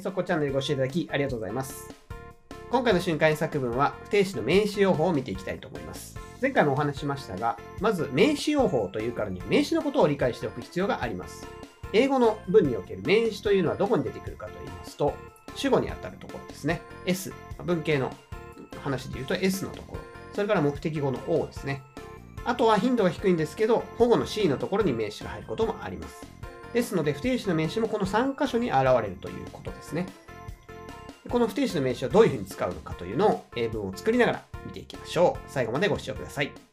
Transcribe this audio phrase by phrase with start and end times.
[0.00, 1.94] そこチャンネルご視聴いただきありがとうございます。
[2.70, 6.18] 今回の瞬間作文は不定詞の名詞用法を見ていきたいと思います。
[6.40, 11.46] 前回もお話ししましたが、まず名詞用法というからには名詞のことを理解しておく必要があります。
[11.92, 15.12] 英語の文における名詞というのはどこに出てくるかと言いますと、
[15.54, 16.80] 主語にあたるところですね。
[17.04, 17.34] S。
[17.62, 18.10] 文系の
[18.82, 20.00] 話で言うと S のところ。
[20.32, 21.82] それから目的語の O ですね。
[22.46, 26.26] あとは頻度が低いんですけど、保護の C のところに名詞が入ることもあります。
[26.72, 30.06] ですので、不定詞の名詞もこの3箇所に現れるということですね。
[31.28, 35.50] この不定詞の名詞をどういうふうに使うのかというのを英文を作りながら見ていきましょう。
[35.50, 36.71] 最後までご視聴ください。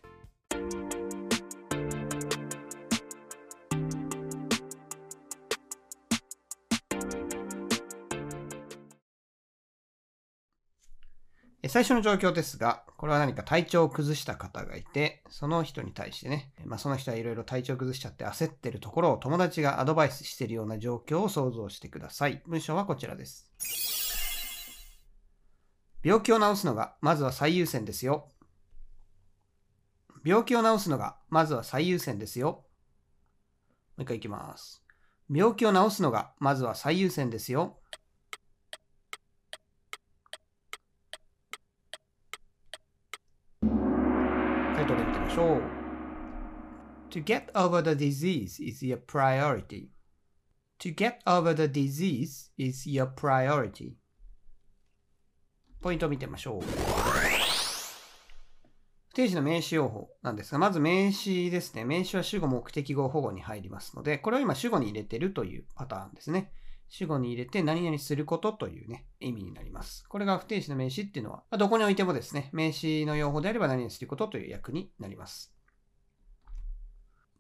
[11.70, 22.42] 最初の状況ですが、これは何か体調を崩した方がいて、その人に対してね、まあ、その人はいろいろ体調を崩しちゃって焦ってるところを友達がアドバイスしてるような状況を想像してください。
[22.48, 23.50] 文章はこちらです。
[26.04, 28.30] 病気を治すのがまずは最優先ですよ。
[30.24, 32.66] 病気を治すのがまずは最優先ですよ。
[33.98, 34.84] もう一回いきます。
[35.30, 37.78] 病気を治すのがまずは最優先ですよ。
[43.62, 45.62] タイトル見てみましょう。
[47.12, 49.88] To get over the disease is your priority.
[50.82, 53.94] To get over the disease is your priority.
[55.82, 56.62] ポイントを見てみましょう。
[59.08, 61.86] 不定詞の名詞用法なんですが、まず名詞ですね。
[61.86, 66.52] 名詞は主語、目的語、保護に入りますので、これを今主語に入れてるというパターンですね。
[66.90, 70.04] 主語に入れて何々することというね、意味になります。
[70.10, 75.54] これが不定詞の名詞っていうのは、どこにおいてもですね、名詞の用法であれば何々することという役になります。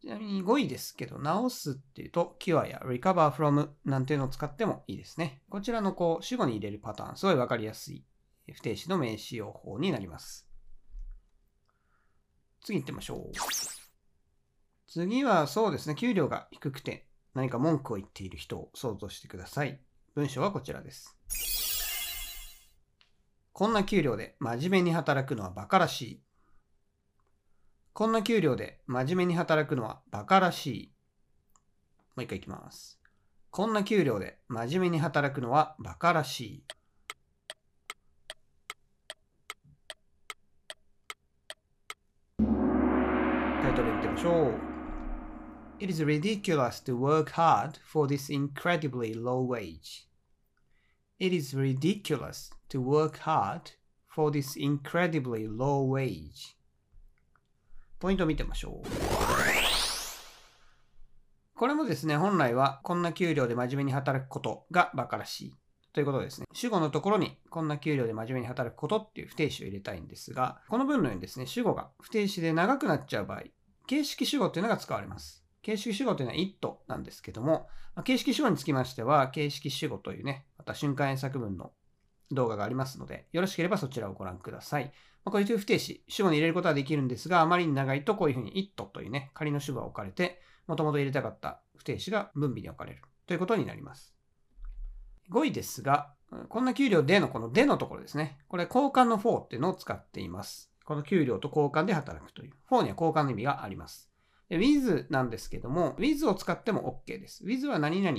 [0.01, 5.41] ちなみに5位ですけど、直すっていうと、cure や recover from なんていうのを使ってもいいですね。
[5.49, 8.05] こちらのこう、主語に入れるパターン、すごいわかりやすい
[8.53, 10.47] 不定詞の名詞用法になります。
[12.61, 13.31] 次行ってみましょう。
[14.87, 19.79] 次はそうですね、給料が低くて何か文句を言っている人を想像してください。
[20.15, 21.15] 文章はこちらです。
[23.53, 26.21] こんな給料で真面目に働くのは馬鹿らしい。
[27.93, 30.93] こんな給料で真面目に働くのは馬鹿らしい。
[32.15, 32.99] もう一回いきます。
[33.51, 36.63] こんな給料で真面目に働くのは馬鹿らしい。
[42.37, 44.68] タイトル見てみましょう。
[45.81, 50.09] It is ridiculous to work hard for this incredibly low wage.
[51.19, 53.71] It is ridiculous to work hard
[54.09, 56.57] for this incredibly low wage.
[57.97, 58.87] ポイントを見てみましょう。
[61.55, 65.53] これもですね、本来はこんな給料で真面目に働くことが馬鹿らしい
[65.93, 66.47] ということですね。
[66.51, 73.43] 主語のところにこんな給料で真面目に働くことっていう不定詞を入れたいんですが、この文のようにですね、主語が不定詞で長くなっちゃう場合、
[73.87, 75.38] 形式主語っていうのが使われます。
[75.61, 77.67] 形式主語というのは it なんですけども、
[78.03, 81.71] 形式主語につきましては、形式主語というね、また瞬間英作文の
[82.31, 84.85] 動画がありますので、よろしければそちらをご覧ください。
[85.25, 94.13] まあ、こういう不定詞、主語に入れることはできるんですが、あまりに長いとこういうふうに it というね、仮の主語が置かれて、もともと入れたかった不定詞が分尾に置かれるということになります。
[95.31, 96.13] 5位ですが、
[96.47, 98.37] こんな給料でのこのでのところですね。
[98.47, 100.71] これ交換の for っていうのを使っています。
[100.85, 102.53] この給料と交換で働くという。
[102.69, 104.08] for には交換の意味があります。
[104.49, 107.43] With なんですけども、with を使っても OK です。
[107.43, 108.17] with は何々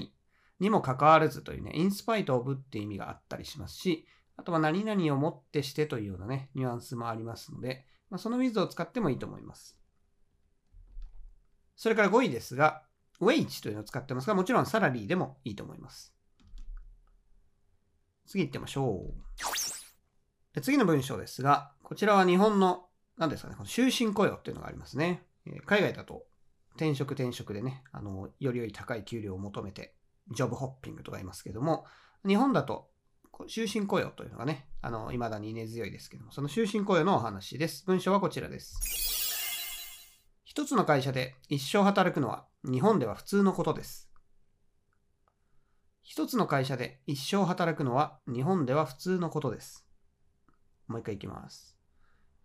[0.60, 9.78] にも関わらずというね、in spite of っていう意味があったりしますし、あとは何々をもってしてというようなね、ニュアンスもありますので、まあ、その with を使ってもいいと思います。
[11.76, 12.82] それから5位ですが、
[13.20, 16.14] wage というのを使ってますが、もちろんサラリーでもいいと思います。
[18.26, 19.12] 次行ってみましょ
[20.56, 20.60] う。
[20.60, 22.86] 次の文章ですが、こちらは日本の、
[23.16, 25.26] 何ですかね、この終身雇用っていうのがありますね。
[25.66, 26.24] 海外だと
[26.76, 29.94] 転職転職でね、あの、よりより高い給料を求めて、
[30.30, 31.84] ジョブホッピングとか言いますけども、
[32.26, 32.88] 日本だと、
[33.48, 37.84] 終身雇用というのがね、あの、未だに根強いですけども、その終身雇用のお話です。
[37.86, 38.78] 文章はこちらです。
[40.44, 44.10] 一つの会社で一生働くのは日本では普通のことです。
[46.02, 49.86] 一つの会社で一生働くのは日本では普通のことです。
[50.88, 51.79] もう一回いきます。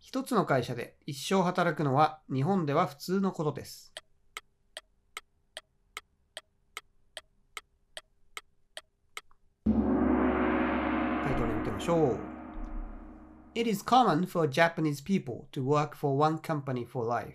[0.06, 3.92] 一つの会社で一生働くのは日本では普通のことです。
[9.64, 12.18] タイトル見てみましょう。
[13.56, 17.34] It is common for Japanese people to work for one company for life.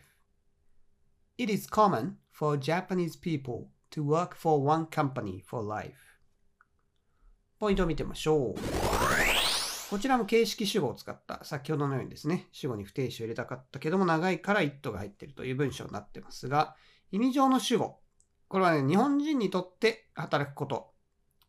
[1.37, 5.91] It is common for Japanese people to work for one company for life.
[7.59, 9.00] ポイントを見てみましょう。
[9.91, 16.77] こちらも形式主語を使った先ほどのようにですね、主語に不定詞を入れたかったけども長いから it が入っているという文章になってますが、
[17.11, 17.99] 意味上の主語。
[18.47, 20.93] これはね、日本人にとって働くこと。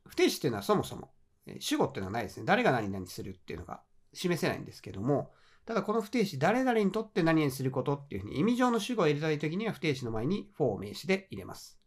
[0.09, 1.13] 不定詞っていうのはそもそも
[1.61, 2.43] 主語っていうのはないですね。
[2.45, 3.81] 誰が何々するっていうのが
[4.13, 5.31] 示せないんですけども、
[5.65, 11.82] ただこの不定詞、誰々にとって何々することっていうふうに意味上の主語を入れたいときには不定詞の前に for 名詞で入れます。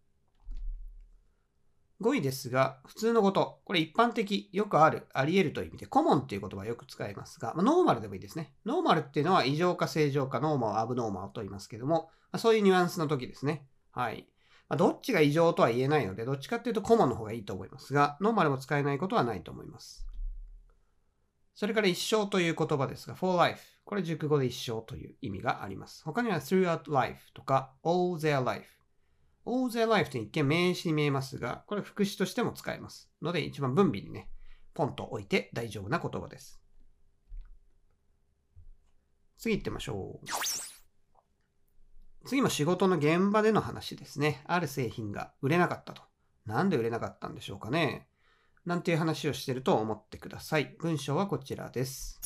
[2.02, 3.62] 5位ですが、普通のこと。
[3.64, 8.54] これ一般的、よくある、あり得るという意味で、コモンっていう言葉をよく使いますが、まあ、ノーマルでもいいですね。
[8.66, 13.66] ノーマルっていうのは異常か正常か、ノーマル、アブノーマルと言いますけども、まあ、そういうニュアンスの時ですね。
[13.92, 14.28] はい。
[14.68, 20.06] まあ、どっちが異常とは言えないので、どっちかっていうとコモンの方がいいと思いますが、ノーマルも使えないことはないと思います。
[21.54, 23.64] それから一生という言葉ですが、for life。
[23.86, 26.04] これ熟語で一生という意味があります。
[26.04, 28.66] 他には throughout life とか all their life。
[29.46, 33.12] All their life って一見名詞に見えますが、これ副詞としても使えます。
[33.22, 34.30] ので一番分尾にね、
[34.74, 36.62] ポンと置いて大丈夫な言葉です。
[39.38, 40.26] 次行ってみましょう。
[42.28, 44.44] 次も仕事の現場での話ですね。
[44.48, 46.02] ある製品が売れなかったと。
[46.46, 48.08] なんで売れなかったんでしょうかね。
[48.66, 50.76] なんていう話をしてると思ってください。
[50.80, 52.20] 文章はこちらです。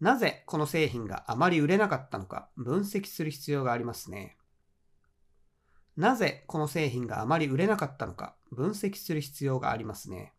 [0.00, 4.37] なぜこの製品があまり売れなかったのか分析する必要がありますね。
[5.98, 10.32] なぜこの製品があまり売れなかったのか分析する必要がありますね。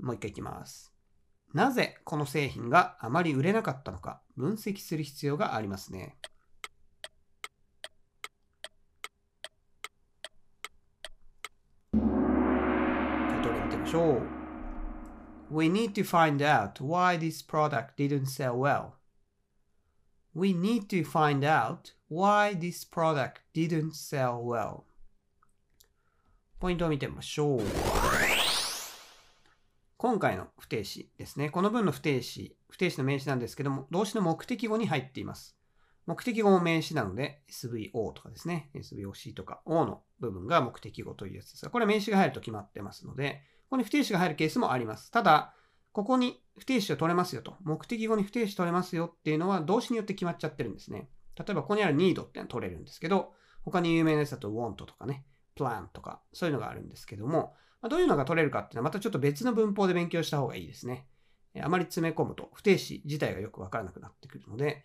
[0.00, 0.92] もう一回いきます。
[1.54, 6.16] なぜこの製品があまり売れなかったのか分析する必要がありますね。
[11.92, 12.00] 後
[13.52, 14.22] で見てましょう。
[15.48, 18.94] We need to find out why this product didn't sell well.
[20.34, 24.82] We need to find out why this product didn't sell well?
[26.58, 27.60] ポイントを見てみましょう。
[29.96, 31.50] 今回の不定詞ですね。
[31.50, 35.56] この文の不定詞、不定詞の名詞なんですけども、動詞の目的語に入っています。
[36.06, 45.12] 目的語も名詞なので、SVO とかですね、SVOC とか O の部分が目的語というやつですが、これは名詞が入ると決まってますので、ここに不定詞が入るケースもあります。
[45.12, 45.54] ただ、
[45.92, 47.54] ここに不定詞を取れますよと。
[47.62, 51.08] 目的語に不定詞取れますよっていうのは動詞によって決まっちゃってるんですね。
[51.36, 53.32] 例えばここにある need ってのは取れるんですけど、
[53.62, 55.24] 他に有名なやつだと want とかね、
[55.56, 61.06] plan とか、そういうのがあるんですけども、まあ、どういうのが取れるかっていうのはまたちょっと別の文法で勉強した方がいいですね。
[61.60, 64.84] あまり詰め込むと不定詞自体がよくわからなくなってくるので、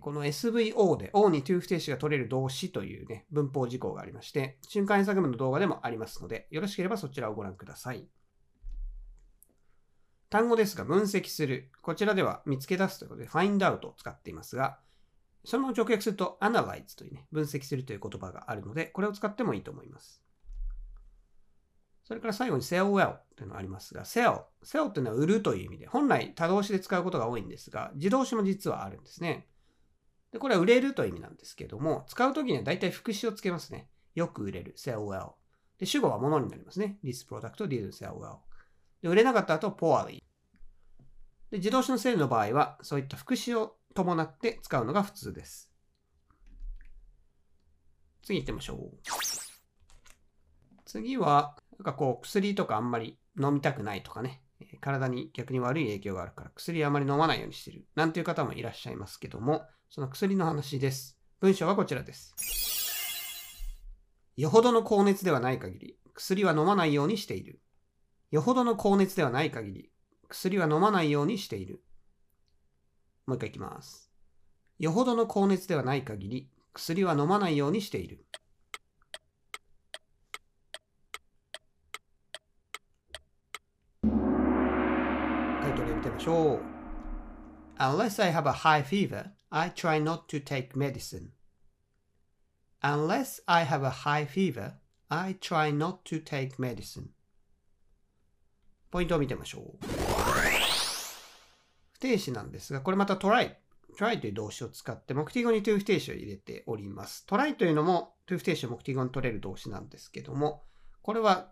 [0.00, 8.06] この SVO で O に to 不定詞が取れる動詞というね、文法事項がありまして、瞬間演作文の動画でもありますので、よろしければそちらをご覧ください。
[10.28, 11.72] 単語ですが、分析する。
[11.82, 14.78] こちらでは見つけ出すということで、find out を使っていますが、
[15.44, 20.22] そのまま直訳すると analyze というね、分析するという言葉があるので、これを使ってもいいと思います。
[22.04, 24.42] それから最後に sell well というのがありますが、sell。
[24.64, 29.46] sell というのは売るという意味で、本来多動詞で使うことが多いんですが、自動詞も実はあるんですね。
[30.32, 33.88] で、これは売れるという意味なんですけども、使うときには大体副詞をつけますね。
[34.14, 34.74] よく売れる。
[34.76, 35.34] sell well。
[35.78, 36.98] で、主語は物になりますね。
[37.02, 38.38] This product didn't sell well。
[39.02, 40.22] で、売れなかった後、poorly。
[41.50, 45.70] で、自動詞のセルの場合は、そういった副詞を伴って使うのが普通です。
[48.22, 48.98] 次行ってみましょう。
[50.84, 54.42] 次は、なんかこう、薬とかあんまり飲みたくないとかね、
[54.80, 57.86] 体に逆に悪い影響があるから薬あまり飲まないようにしてる。
[57.94, 61.18] なんていう方もいらっしゃいますけども、その薬の話です。
[61.40, 62.34] 文章はこちらです。
[64.36, 67.60] よほどの高熱ではない限り、薬は飲まないようにしている。
[68.30, 69.90] よほどの高熱ではない限り、
[70.28, 71.82] 薬は飲まないようにしている。
[73.30, 74.10] もう一回いきます。
[74.80, 78.26] よほどの高熱ではない限り、薬は飲まないようにしている。
[84.02, 84.08] タ
[85.68, 86.60] イトル見てみましょう。
[87.78, 91.28] Unless I have a high fever, I try not to take medicine.
[92.82, 94.72] Unless I have a high fever,
[95.08, 97.10] I try not to take medicine.
[98.90, 100.09] ポイントを見てみましょう。
[102.00, 103.54] 定詞なんですが、これまた try。
[103.96, 107.24] try という動詞を使って目的語に to 不定詞を入れております。
[107.28, 110.62] try というのも to 不定詞を目的語に取れる動詞なんですけども、
[111.02, 111.50] これは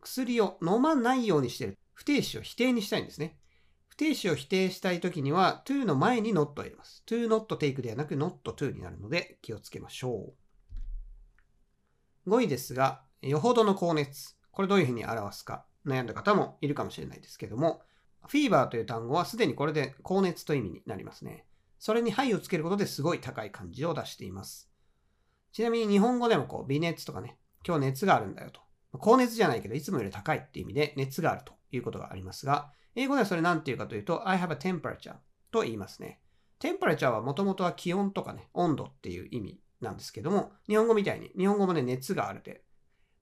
[0.00, 1.78] 薬を飲まないようにしている。
[1.94, 3.38] 不定詞を否定にしたいんですね。
[3.88, 7.02] 不定詞を否定したいときには to の前に not を入れます。
[7.06, 10.34] to not take ではなく not to になるので気をつけましょ
[12.26, 12.30] う。
[12.30, 14.36] 5位ですが、よほどの高熱。
[14.50, 17.82] これどういうふうに表すか悩んだ方もいるかもしれないですけども、
[18.28, 21.44] フィーバーという単語はすでにこれで高熱という意味になりますね。
[21.78, 24.70] それにはいをつけることですごい高い感じを出しています。
[25.52, 28.60] ちなみに日本語でもこう微熱とかね、今日熱があるんだよと。
[28.98, 35.16] 高熱じゃないけど、いつもより高いっていう意味で熱があるということがありますが、英語ではそれ何て言うかというと、I have a temperature
[35.50, 36.20] と言いますね。
[36.58, 42.62] temperature はもともとは気温とかね、温度っていう意味なんですけども、日本語みたいに、日本語もね、熱があるで、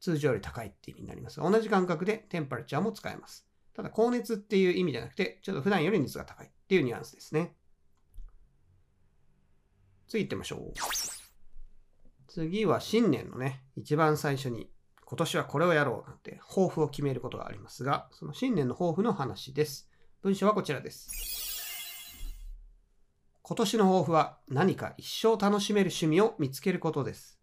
[0.00, 3.46] 通常より高いって意味になりますが、同じ感覚で temperature も使えます。
[3.74, 7.54] ただ、高熱っていう意味じゃなくて、ちょっと普段より熱が高いっていうニュアンスですね。
[10.08, 10.72] 次行ってみましょう。
[12.28, 14.70] 次は新年のね、一番最初に
[15.04, 19.88] 今年はこれをやろうなんて抱負を決めることがありますが、その新年の抱負の話です。
[20.22, 21.10] 文章はこちらです。
[23.42, 27.38] 今年の抱負は何か一生楽しめる趣味を見つけることです。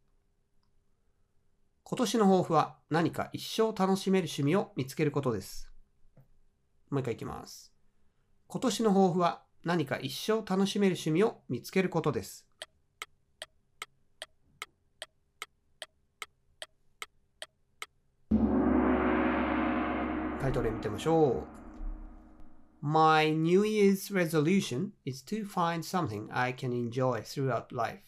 [1.84, 5.71] 今年の抱負は何か一生楽しめる趣味を見つけることです。
[6.92, 7.74] もう一回いきます。
[8.48, 12.46] 今年の抱負は何か一生楽しめる趣味を見つけることです。
[20.42, 21.62] タイトル見てみましょう。
[22.82, 28.02] My New Year's resolution is to find something I can enjoy throughout life.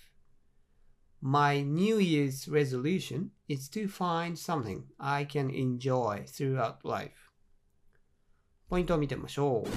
[1.22, 7.23] My New Year's resolution is to find something I can enjoy throughout life.
[8.74, 9.70] ポイントを見てみましょう。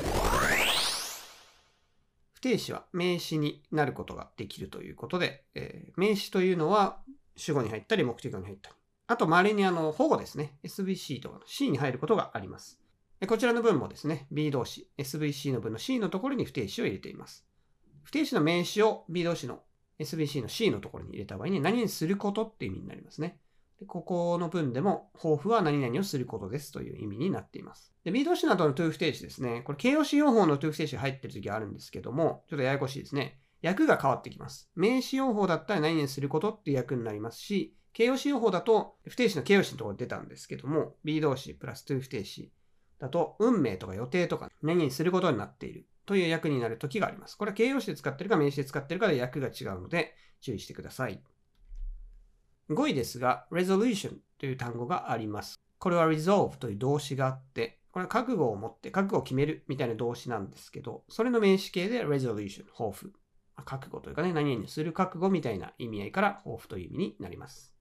[2.33, 6.97] 不定詞は名詞になることができるということで、えー、名詞というのは
[7.37, 8.77] 主語に入ったり目的語に入ったり。
[9.09, 10.57] あと、周りにあの、保護ですね。
[10.65, 12.81] SVC とかの C に入ることがあります。
[13.29, 17.45] こちらの文もですね、B 動詞、SVC の文の C のところに不定詞を入れています。
[18.03, 19.61] 不定詞の名詞を B 動詞の
[19.99, 23.39] SVC の C のところに入れた場合に何々することっていう意味になりますね。
[23.81, 27.93] でここの文でも、抱負は何々をすることですという意味になっています。
[28.05, 29.63] で、B 動詞などの to 不定詞ですね。
[29.63, 33.39] これ形容詞用法の to 不定詞入ってる時があるんですけども、ちょっとややこしいですね。
[33.63, 34.71] 訳が変わってきます。
[34.75, 42.53] 名詞用法だったら何々することっていう訳になりますし、形容詞用法だと、不定詞の形容詞のところ出たんですけども、B 動詞プラス to 不定詞
[42.99, 47.37] だと、運命とか予定とか何々することになっているという訳になる時があります。
[47.37, 51.21] これは形容詞で使ってるか名詞で使ってるかで訳が違うので注意してください。
[52.71, 55.61] 5位ですが、resolution という単語があります。
[55.79, 63.13] これは resolve という動詞があって、これは覚悟を持って覚悟を決めるみたいな動詞なんですけど、それの名詞形で resolution、抱負。
[63.65, 67.77] 覚悟というかね、何々する覚悟みたいな意味合いから抱負という意味になります。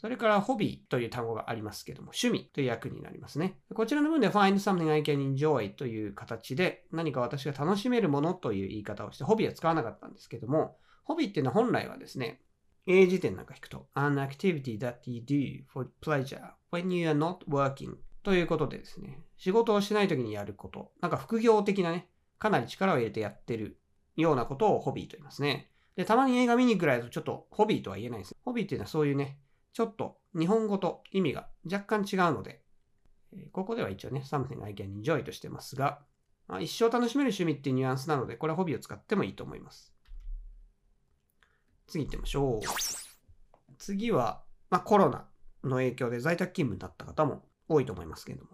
[0.00, 3.58] それからホビーという単語がありますけども、趣味という訳になりますね。
[3.74, 12.40] こちらの文で find something I can enjoy という形で何か私が楽しめるものという言い方をしてホビーは使わなかったんですけども、ホビーっていうのは本来はですね、
[12.86, 22.08] 英辞典なんか引くと an activity that you do for pleasure when you are not working ということでですね、仕事をしない時にやること、なんか副業的なね、
[22.38, 23.78] かなり力を入れてやってる
[24.16, 25.70] ようなことをホビーと言いますね。
[25.96, 28.36] で、たまに映画見に行くぐらいだとちょっとホビーとは言えないです。
[28.44, 29.38] ホビーっていうのはそういうね、
[29.72, 32.62] ちょっと日本語と意味が若干違うので、
[33.52, 36.00] ここでは一応ね、something I can enjoy としてますが、
[36.48, 39.89] まあ、一生楽しめる趣味っていうニュアンスなので、これはホビーを使ってもいいと思います。
[41.90, 43.76] 次行ってみましょう。
[43.78, 45.26] 次は、まあ、コロナ
[45.64, 48.50] の影響で在宅勤務になった方も多いと思いますけれども、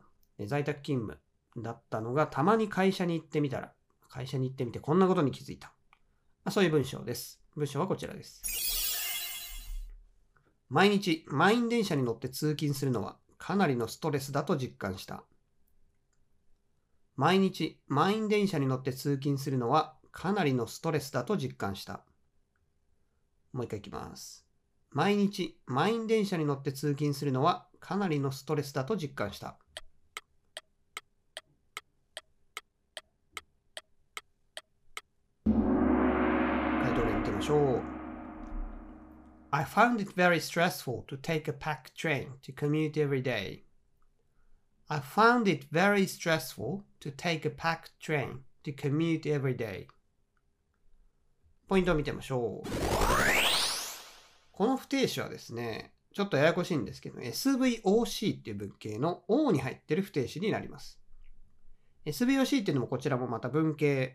[0.46, 1.20] 在宅勤務
[1.62, 3.72] だったのがたまに会社に行ってみたら、
[4.08, 5.68] 会社に行ってみてこんなことに気づいた。
[6.44, 7.40] まあ、そういう文章です。
[7.54, 8.42] 文章はこちらです。
[10.68, 15.24] 毎日満員電車に乗って通勤するのはかなりのストレスだと実感した。
[17.16, 22.04] 毎日満員電車に乗って通勤するのはかなりのストレスだと実感した。
[23.56, 24.46] もう一回いきます。
[24.90, 29.58] 毎日満員電車に乗って通勤するのはかなりのストレスだと実感した。
[35.46, 35.54] 回
[36.94, 37.82] 答例見てみましょう。
[39.52, 43.62] I found it very stressful to take a packed train to commute every day.
[44.88, 49.86] I found it very stressful to take a packed train to commute every day.
[51.68, 52.95] ポイントを見てみましょう。
[54.56, 60.98] この不定詞はですね、ちょっとややこしいんですけど、SVOC っていう文型の O に入ってる不定詞になります。
[62.06, 64.12] SVOC っていうのもこちらもまた文型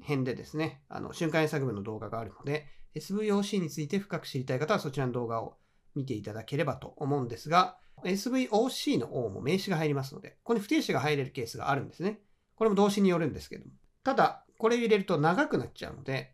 [0.00, 5.58] 編でですね、あの瞬間演作文の動画があるので、SVOC について深く知りたい方はそちらの動画を
[5.94, 12.18] 見ていただければと思うんですが、SVOC の O も名詞が入りますので、ここに不定詞が入れるケースがあるんですね。
[12.54, 13.72] これも動詞によるんですけども。
[14.04, 16.32] ただ、これ入れると長くなっちゃうので、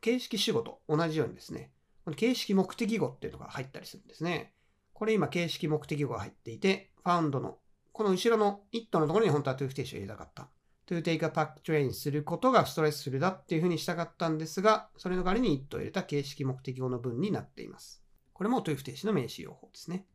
[0.00, 1.73] 形式主語と同じようにですね、
[2.04, 4.52] この形式目的語っていうのが入ったりするんですね。
[4.92, 7.58] これ今形式目的語が入っていて、found の
[7.92, 10.48] この後ろの it のところに本当は to 不定詞を入れたかった。
[10.86, 18.02] to take a pack train することがストレスフルだっていうふうにしたかったんですが、それの代わりに it を入れた形式目的語の文になっています。
[18.32, 20.06] これも to 不定詞の名詞用法ですね。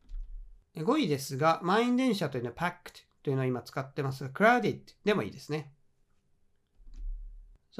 [0.76, 5.72] 5位ですが、満員電車というのは packed というのを今使ってますが、crowded でもいいですね。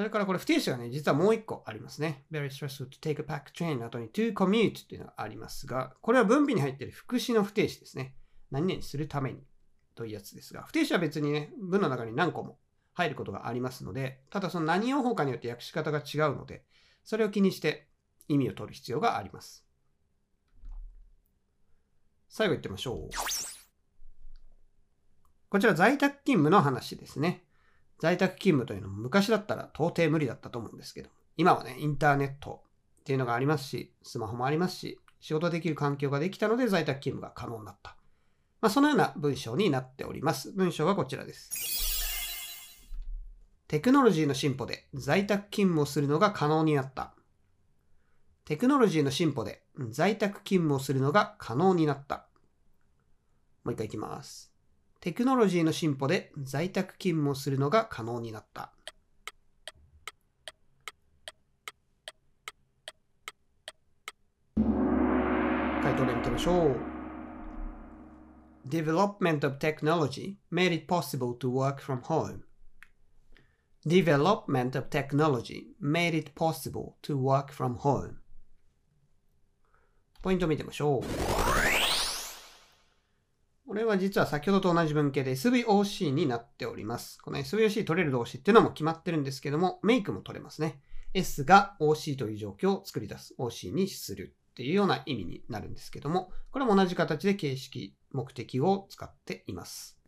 [0.01, 2.25] それからこれ不定詞がね、実はもう一個ありますね。
[2.33, 8.15] very stressful to take a pack train の後に to commute というのがありますが、これは分尾に入っている副詞の不定詞ですね。
[8.51, 9.45] 何々するために
[9.95, 12.59] というやつですが、不定詞は別にね、文の中に何個も
[12.95, 16.65] 入ることがありますので、ただその何用法かによって訳し方が違うので、
[17.05, 17.87] それを気にして
[18.27, 19.67] 意味を取る必要があります。
[22.31, 23.11] 最後行ってみましょう。
[25.51, 27.45] こちら在宅勤務の話ですね。
[28.01, 32.63] 在宅勤務というのも昔だったら到底無理だったと思うんですけど、今はね、インターネット
[33.01, 37.97] っていうのがありますし、スマホもありますし、仕事できる環境ができたので在宅勤務が可能になった。
[38.63, 40.53] まあ、そのような文章になっております。
[40.53, 41.51] 文章はこちらです。
[43.69, 47.15] テクノロジーの進歩で在宅勤務をするのが可能になった。
[48.45, 52.27] テクノロジーの進歩で在宅勤務をするのが可能になった。
[53.63, 54.50] もう一回いきます。
[55.01, 58.75] テクノロジーの進歩で在宅勤務をするのが可能になった。
[65.83, 66.77] 回答例見てみましょう。
[68.69, 72.43] Development of technology made it possible to work from home.
[73.87, 78.17] Development of technology made it possible to work from home.
[80.23, 81.40] ポイント見てみましょう。
[83.81, 87.19] これは実は先ほどと同じ文型で SVOC になっております。
[87.23, 90.83] この SVOC 取れる動詞っていうのも決まってるんですけども、メイクも取れますね。
[91.15, 93.35] S が OC という状況を作り出す。
[93.39, 99.99] OC にするっていうような意味になるんですけども、これも同じ形で形式、目的語を使っています。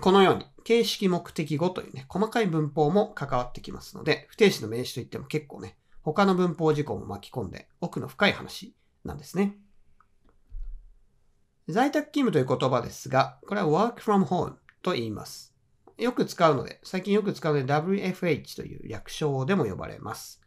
[0.00, 9.58] このように、形式目的語というね、細かい文法も関わってきますので、不定詞の名詞といっても結構ね、他の文法事項も巻き込んで奥の深い話なんですね。
[11.68, 15.54] 在宅勤務という言葉ですが、これは work from home と言います。
[15.96, 20.42] よく使うので、最近よく使うので WFH という略称でも呼ばれます。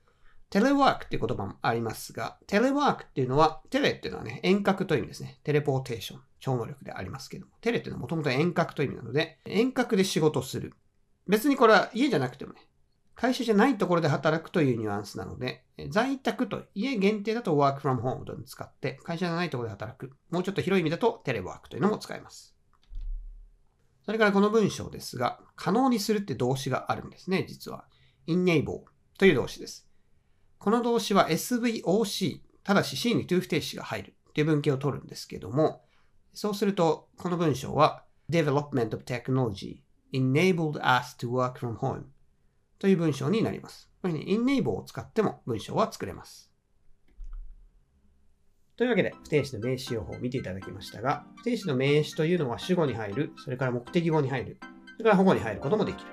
[0.49, 5.39] テレワークっていう言葉もありますが、テレワークっていうのは、テレっていうのはね、遠隔という意味ですね。
[5.43, 10.73] テレポーテーション、超能力でありますけども、テレっていうのはもともと遠隔という意味なので、遠隔で仕事する。
[11.27, 12.66] 別にこれは家じゃなくてもね、
[13.17, 20.11] 会社じゃないところで働くというニュアンスなので、在宅と家限定だと work from home と使って、会社じゃないところで働く。
[20.29, 22.55] もうちょっと広い意味だとテレワークというのも使えます。
[24.05, 27.85] それからこの文章ですが、可能にするって動詞があるんですね、実は。
[28.27, 28.83] enable
[29.17, 29.89] という動詞です。
[30.59, 35.81] この動詞は SVOC、ただし C に to 不定詞が入るという文型を取るんですけども、
[36.35, 39.81] そうすると、この文章は Development of technology
[40.13, 42.03] enabled us to work from home
[42.79, 43.89] という文章になります。
[44.01, 46.51] これに enable を使っても文章は作れます。
[48.77, 54.57] というわけで、不定詞の名詞用法を見ていただきましたが、不定詞の名詞というのは主語に入る、それから目的語に入る、
[54.97, 56.09] それから保護に入ることもできる。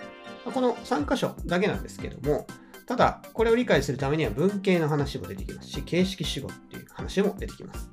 [0.51, 2.47] この3箇所だけなんですけども、
[2.87, 7.91] ただ、これを理解するためには文系の話も出てきますし、形式主語っていう話も出てきます。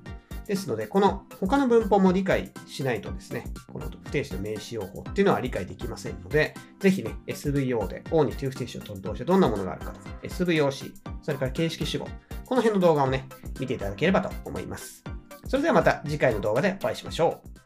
[0.51, 12.07] ですので、この他の文法も理解しないとですね、この不定詞の名詞用法っていうのは理解できませんので、ぜひね、SVO で O に to 不定詞を取る動詞はどんなものがあるかと、SVOC、それから形式主語、
[12.45, 13.29] この辺の動画をね、
[13.61, 15.05] 見ていただければと思います。
[15.47, 17.60] それではまた次回の動画でお会いしましょう。